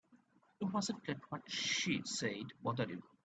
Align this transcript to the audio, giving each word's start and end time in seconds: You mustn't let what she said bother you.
You 0.59 0.65
mustn't 0.67 1.07
let 1.07 1.19
what 1.31 1.43
she 1.51 2.01
said 2.05 2.53
bother 2.63 2.85
you. 2.87 3.03